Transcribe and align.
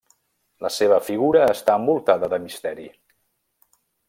La 0.65 0.71
seva 0.77 0.97
figura 1.09 1.43
està 1.57 1.77
envoltada 1.83 2.31
de 2.35 2.43
misteri. 2.47 2.89